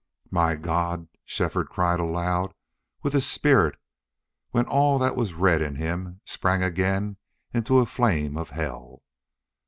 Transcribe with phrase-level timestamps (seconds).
[0.31, 2.55] "My God!" Shefford cried aloud
[3.03, 3.75] with his spirit
[4.49, 7.17] when all that was red in him sprang again
[7.53, 9.03] into a flame of hell.